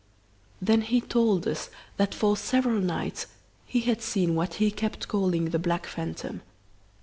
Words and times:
"Then 0.59 0.81
he 0.81 0.99
told 0.99 1.47
us 1.47 1.69
that 1.97 2.15
for 2.15 2.35
several 2.35 2.79
nights 2.81 3.27
he 3.67 3.81
had 3.81 4.01
seen 4.01 4.33
what 4.33 4.55
he 4.55 4.71
kept 4.71 5.07
calling 5.07 5.51
the 5.51 5.59
black 5.59 5.85
phantom. 5.85 6.41